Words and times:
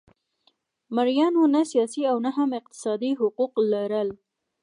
مریانو 0.95 1.43
نه 1.55 1.61
سیاسي 1.71 2.01
او 2.11 2.17
نه 2.25 2.31
هم 2.37 2.49
اقتصادي 2.59 3.11
حقوق 3.19 3.53
لرل. 3.71 4.09